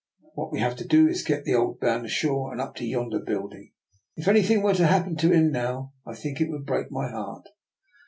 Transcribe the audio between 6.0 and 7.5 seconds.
I think it would break my heart."